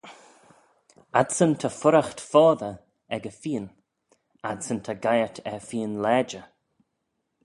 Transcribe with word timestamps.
Adsyn 1.19 1.51
ta 1.59 1.69
furriaght 1.79 2.19
foddey 2.31 2.75
ec 3.15 3.23
y 3.31 3.33
feeyn, 3.41 3.67
adsyn 4.49 4.79
ta 4.85 4.93
geiyrt 5.03 5.37
er 5.51 5.59
feeyn 5.67 5.93
lajer. 6.03 6.45